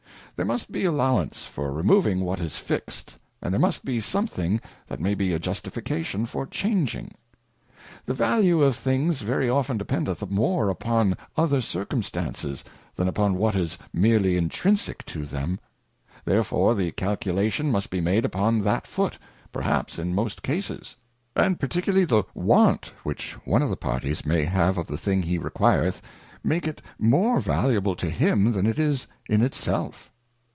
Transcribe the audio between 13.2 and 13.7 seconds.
what